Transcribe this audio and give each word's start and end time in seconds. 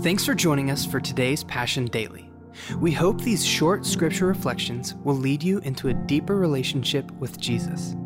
Thanks 0.00 0.24
for 0.24 0.32
joining 0.32 0.70
us 0.70 0.86
for 0.86 1.00
today's 1.00 1.42
Passion 1.42 1.86
Daily. 1.86 2.30
We 2.78 2.92
hope 2.92 3.20
these 3.20 3.44
short 3.44 3.84
scripture 3.84 4.26
reflections 4.26 4.94
will 5.02 5.16
lead 5.16 5.42
you 5.42 5.58
into 5.58 5.88
a 5.88 5.94
deeper 5.94 6.36
relationship 6.36 7.10
with 7.18 7.40
Jesus. 7.40 7.96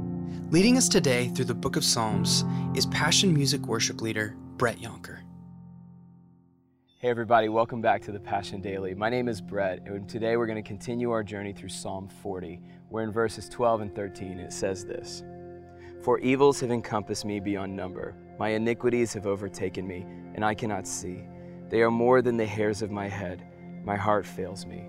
Leading 0.48 0.78
us 0.78 0.88
today 0.88 1.28
through 1.28 1.44
the 1.44 1.54
book 1.54 1.76
of 1.76 1.84
Psalms 1.84 2.46
is 2.74 2.86
Passion 2.86 3.34
Music 3.34 3.66
worship 3.66 4.00
leader 4.00 4.34
Brett 4.56 4.78
Younker. 4.78 5.18
Hey, 6.96 7.10
everybody, 7.10 7.50
welcome 7.50 7.82
back 7.82 8.00
to 8.02 8.12
the 8.12 8.20
Passion 8.20 8.62
Daily. 8.62 8.94
My 8.94 9.10
name 9.10 9.28
is 9.28 9.42
Brett, 9.42 9.82
and 9.84 10.08
today 10.08 10.38
we're 10.38 10.46
going 10.46 10.62
to 10.62 10.66
continue 10.66 11.10
our 11.10 11.22
journey 11.22 11.52
through 11.52 11.68
Psalm 11.68 12.08
40, 12.22 12.58
where 12.88 13.04
in 13.04 13.12
verses 13.12 13.50
12 13.50 13.82
and 13.82 13.94
13 13.94 14.38
it 14.38 14.54
says 14.54 14.86
this 14.86 15.24
For 16.00 16.18
evils 16.20 16.58
have 16.60 16.70
encompassed 16.70 17.26
me 17.26 17.38
beyond 17.38 17.76
number, 17.76 18.14
my 18.38 18.48
iniquities 18.48 19.12
have 19.12 19.26
overtaken 19.26 19.86
me, 19.86 20.06
and 20.34 20.42
I 20.42 20.54
cannot 20.54 20.88
see. 20.88 21.22
They 21.72 21.80
are 21.80 21.90
more 21.90 22.20
than 22.20 22.36
the 22.36 22.44
hairs 22.44 22.82
of 22.82 22.90
my 22.90 23.08
head. 23.08 23.42
My 23.82 23.96
heart 23.96 24.26
fails 24.26 24.66
me. 24.66 24.84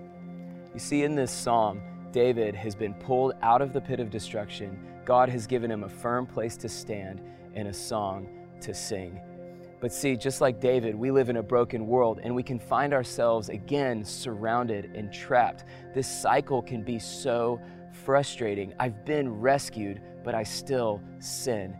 You 0.74 0.78
see, 0.78 1.02
in 1.02 1.14
this 1.14 1.30
psalm, 1.32 1.80
David 2.12 2.54
has 2.54 2.74
been 2.74 2.92
pulled 2.92 3.32
out 3.40 3.62
of 3.62 3.72
the 3.72 3.80
pit 3.80 4.00
of 4.00 4.10
destruction. 4.10 4.78
God 5.06 5.30
has 5.30 5.46
given 5.46 5.70
him 5.70 5.84
a 5.84 5.88
firm 5.88 6.26
place 6.26 6.58
to 6.58 6.68
stand 6.68 7.22
and 7.54 7.68
a 7.68 7.72
song 7.72 8.28
to 8.60 8.74
sing. 8.74 9.18
But 9.80 9.94
see, 9.94 10.14
just 10.14 10.42
like 10.42 10.60
David, 10.60 10.94
we 10.94 11.10
live 11.10 11.30
in 11.30 11.38
a 11.38 11.42
broken 11.42 11.86
world 11.86 12.20
and 12.22 12.34
we 12.34 12.42
can 12.42 12.58
find 12.58 12.92
ourselves 12.92 13.48
again 13.48 14.04
surrounded 14.04 14.90
and 14.94 15.10
trapped. 15.10 15.64
This 15.94 16.06
cycle 16.06 16.60
can 16.60 16.82
be 16.82 16.98
so 16.98 17.62
frustrating. 18.04 18.74
I've 18.78 19.06
been 19.06 19.40
rescued, 19.40 20.02
but 20.22 20.34
I 20.34 20.42
still 20.42 21.00
sin. 21.18 21.74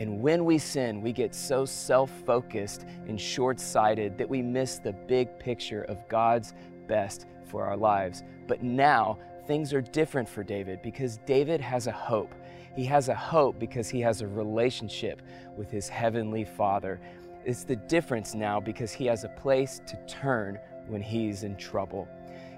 And 0.00 0.20
when 0.20 0.44
we 0.44 0.58
sin, 0.58 1.00
we 1.02 1.12
get 1.12 1.34
so 1.34 1.64
self 1.64 2.10
focused 2.24 2.86
and 3.08 3.20
short 3.20 3.58
sighted 3.58 4.16
that 4.18 4.28
we 4.28 4.42
miss 4.42 4.78
the 4.78 4.92
big 4.92 5.38
picture 5.38 5.82
of 5.84 6.08
God's 6.08 6.54
best 6.86 7.26
for 7.46 7.64
our 7.64 7.76
lives. 7.76 8.22
But 8.46 8.62
now, 8.62 9.18
things 9.46 9.72
are 9.72 9.80
different 9.80 10.28
for 10.28 10.44
David 10.44 10.82
because 10.82 11.18
David 11.26 11.60
has 11.60 11.86
a 11.86 11.92
hope. 11.92 12.32
He 12.76 12.84
has 12.84 13.08
a 13.08 13.14
hope 13.14 13.58
because 13.58 13.88
he 13.88 14.00
has 14.02 14.20
a 14.20 14.26
relationship 14.26 15.22
with 15.56 15.70
his 15.70 15.88
heavenly 15.88 16.44
Father. 16.44 17.00
It's 17.44 17.64
the 17.64 17.76
difference 17.76 18.34
now 18.34 18.60
because 18.60 18.92
he 18.92 19.06
has 19.06 19.24
a 19.24 19.28
place 19.30 19.80
to 19.86 19.98
turn 20.06 20.58
when 20.86 21.02
he's 21.02 21.42
in 21.42 21.56
trouble. 21.56 22.06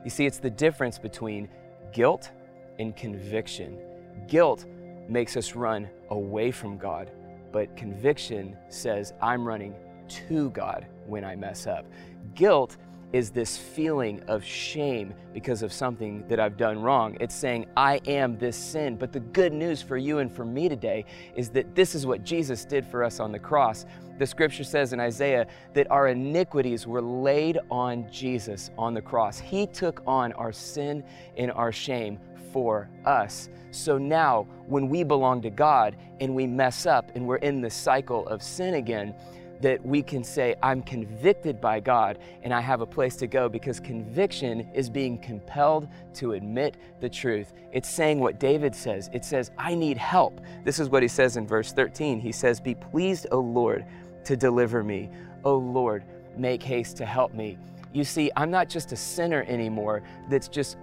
You 0.04 0.10
see, 0.10 0.26
it's 0.26 0.38
the 0.38 0.50
difference 0.50 0.98
between 0.98 1.48
guilt 1.92 2.30
and 2.78 2.94
conviction. 2.94 3.78
Guilt 4.26 4.66
makes 5.08 5.36
us 5.36 5.54
run 5.54 5.88
away 6.10 6.50
from 6.50 6.76
God 6.76 7.10
but 7.52 7.76
conviction 7.76 8.56
says, 8.68 9.12
I'm 9.20 9.46
running 9.46 9.74
to 10.08 10.50
God 10.50 10.86
when 11.06 11.24
I 11.24 11.36
mess 11.36 11.66
up. 11.66 11.86
Guilt 12.34 12.76
is 13.12 13.30
this 13.30 13.56
feeling 13.56 14.22
of 14.28 14.44
shame 14.44 15.12
because 15.34 15.62
of 15.62 15.72
something 15.72 16.24
that 16.28 16.38
I've 16.38 16.56
done 16.56 16.80
wrong. 16.80 17.16
It's 17.20 17.34
saying, 17.34 17.66
I 17.76 18.00
am 18.06 18.38
this 18.38 18.56
sin. 18.56 18.96
But 18.96 19.12
the 19.12 19.20
good 19.20 19.52
news 19.52 19.82
for 19.82 19.96
you 19.96 20.18
and 20.18 20.30
for 20.30 20.44
me 20.44 20.68
today 20.68 21.04
is 21.34 21.50
that 21.50 21.74
this 21.74 21.94
is 21.94 22.06
what 22.06 22.24
Jesus 22.24 22.64
did 22.64 22.86
for 22.86 23.02
us 23.02 23.18
on 23.18 23.32
the 23.32 23.38
cross. 23.38 23.84
The 24.18 24.26
scripture 24.26 24.64
says 24.64 24.92
in 24.92 25.00
Isaiah 25.00 25.46
that 25.74 25.90
our 25.90 26.08
iniquities 26.08 26.86
were 26.86 27.02
laid 27.02 27.58
on 27.70 28.10
Jesus 28.12 28.70
on 28.78 28.94
the 28.94 29.02
cross. 29.02 29.40
He 29.40 29.66
took 29.66 30.02
on 30.06 30.32
our 30.34 30.52
sin 30.52 31.02
and 31.36 31.50
our 31.52 31.72
shame 31.72 32.18
for 32.52 32.88
us. 33.04 33.48
So 33.70 33.98
now, 33.98 34.46
when 34.66 34.88
we 34.88 35.04
belong 35.04 35.42
to 35.42 35.50
God 35.50 35.96
and 36.20 36.34
we 36.34 36.46
mess 36.46 36.86
up 36.86 37.12
and 37.14 37.26
we're 37.26 37.36
in 37.36 37.60
the 37.60 37.70
cycle 37.70 38.26
of 38.28 38.42
sin 38.42 38.74
again, 38.74 39.14
that 39.60 39.84
we 39.84 40.02
can 40.02 40.24
say, 40.24 40.54
I'm 40.62 40.82
convicted 40.82 41.60
by 41.60 41.80
God 41.80 42.18
and 42.42 42.52
I 42.52 42.60
have 42.60 42.80
a 42.80 42.86
place 42.86 43.16
to 43.16 43.26
go 43.26 43.48
because 43.48 43.78
conviction 43.78 44.68
is 44.74 44.88
being 44.88 45.18
compelled 45.18 45.88
to 46.14 46.32
admit 46.32 46.76
the 47.00 47.08
truth. 47.08 47.52
It's 47.72 47.88
saying 47.88 48.20
what 48.20 48.40
David 48.40 48.74
says. 48.74 49.10
It 49.12 49.24
says, 49.24 49.50
I 49.58 49.74
need 49.74 49.98
help. 49.98 50.40
This 50.64 50.78
is 50.78 50.88
what 50.88 51.02
he 51.02 51.08
says 51.08 51.36
in 51.36 51.46
verse 51.46 51.72
13. 51.72 52.20
He 52.20 52.32
says, 52.32 52.60
Be 52.60 52.74
pleased, 52.74 53.26
O 53.32 53.40
Lord, 53.40 53.84
to 54.24 54.36
deliver 54.36 54.82
me. 54.82 55.10
O 55.44 55.56
Lord, 55.56 56.04
make 56.36 56.62
haste 56.62 56.96
to 56.98 57.04
help 57.04 57.34
me. 57.34 57.58
You 57.92 58.04
see, 58.04 58.30
I'm 58.36 58.50
not 58.50 58.68
just 58.68 58.92
a 58.92 58.96
sinner 58.96 59.44
anymore 59.48 60.02
that's 60.28 60.48
just 60.48 60.76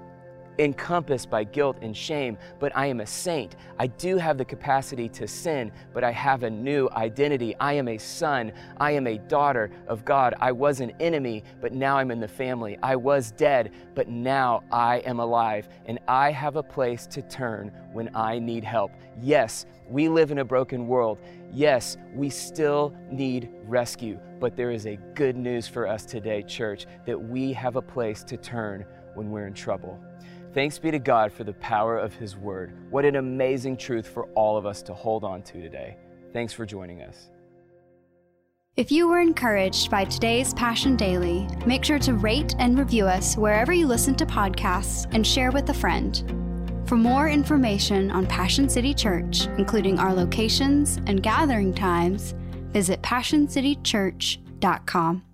encompassed 0.60 1.30
by 1.30 1.44
guilt 1.44 1.78
and 1.82 1.96
shame, 1.96 2.38
but 2.60 2.76
I 2.76 2.88
am 2.88 3.02
a 3.02 3.06
saint. 3.06 3.56
I 3.80 3.88
do 3.88 4.18
have 4.18 4.38
the 4.38 4.46
capacity 4.46 5.10
to 5.10 5.28
sin, 5.28 5.72
but 5.94 6.04
I 6.04 6.12
have 6.12 6.44
a 6.44 6.50
new 6.50 6.90
identity. 6.94 7.56
I 7.60 7.74
am 7.74 7.88
a 7.88 7.98
son. 7.98 8.52
I 8.78 8.92
am 8.92 9.08
a 9.08 9.18
daughter 9.18 9.70
of 9.88 10.06
God. 10.06 10.34
I 10.40 10.52
was 10.52 10.80
an 10.80 10.92
enemy, 11.00 11.44
but 11.62 11.74
now 11.74 11.98
I'm 11.98 12.12
in 12.12 12.20
the 12.20 12.28
family. 12.28 12.78
I 12.82 12.96
was 12.96 13.32
dead, 13.32 13.72
but 13.96 14.08
now 14.08 14.64
I 14.72 14.98
am 15.00 15.20
alive, 15.20 15.70
and 15.86 16.00
I 16.08 16.32
have 16.32 16.56
a 16.56 16.64
place 16.64 17.08
to 17.08 17.22
turn 17.22 17.72
when 17.94 18.10
I 18.16 18.40
need 18.40 18.64
help. 18.64 18.92
Yes, 19.22 19.66
we 19.90 20.10
live 20.10 20.32
in 20.32 20.40
a 20.40 20.46
broken 20.46 20.88
world. 20.88 21.20
Yes, 21.52 21.98
we 22.14 22.30
still 22.30 22.94
need 23.10 23.50
rescue, 23.66 24.20
but 24.40 24.56
there 24.56 24.72
is 24.72 24.86
a 24.86 24.98
good 25.16 25.36
news 25.36 25.68
for 25.68 25.88
us 25.88 26.06
today, 26.06 26.44
church, 26.44 26.86
that 27.06 27.18
we 27.18 27.54
have 27.54 27.76
a 27.76 27.82
place 27.82 28.24
to 28.26 28.38
turn 28.38 28.86
when 29.16 29.32
we're 29.32 29.48
in 29.48 29.54
trouble. 29.54 30.00
Thanks 30.58 30.80
be 30.80 30.90
to 30.90 30.98
God 30.98 31.32
for 31.32 31.44
the 31.44 31.54
power 31.54 32.00
of 32.00 32.16
His 32.16 32.36
Word. 32.36 32.74
What 32.90 33.06
an 33.06 33.18
amazing 33.18 33.78
truth 33.78 34.08
for 34.08 34.24
all 34.34 34.58
of 34.58 34.66
us 34.66 34.82
to 34.82 34.96
hold 34.96 35.24
on 35.24 35.44
to 35.44 35.62
today. 35.62 35.96
Thanks 36.34 36.52
for 36.52 36.66
joining 36.66 37.04
us. 37.04 37.30
If 38.76 38.92
you 38.92 39.08
were 39.08 39.20
encouraged 39.20 39.92
by 39.92 40.06
today's 40.06 40.56
Passion 40.56 40.96
Daily, 40.96 41.48
make 41.68 41.86
sure 41.86 42.00
to 42.00 42.16
rate 42.16 42.56
and 42.58 42.80
review 42.80 43.06
us 43.06 43.38
wherever 43.38 43.72
you 43.72 43.86
listen 43.86 44.16
to 44.16 44.26
podcasts 44.26 45.06
and 45.14 45.28
share 45.28 45.52
with 45.52 45.70
a 45.70 45.76
friend. 45.76 46.24
For 46.88 46.96
more 46.96 47.30
information 47.30 48.10
on 48.10 48.26
Passion 48.26 48.68
City 48.68 48.96
Church, 48.96 49.46
including 49.60 50.00
our 50.00 50.12
locations 50.12 50.98
and 51.06 51.22
gathering 51.22 51.72
times, 51.72 52.34
visit 52.72 53.00
PassionCityChurch.com. 53.04 55.27